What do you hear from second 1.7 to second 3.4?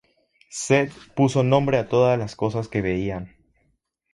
a toda las cosas que veían.